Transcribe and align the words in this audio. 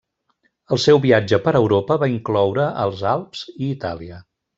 El 0.77 0.79
seu 0.85 1.01
viatge 1.03 1.37
per 1.47 1.53
Europa 1.59 1.97
va 2.03 2.09
incloure 2.13 2.65
els 2.85 3.05
Alps 3.11 3.45
i 3.53 3.69
Itàlia. 3.75 4.19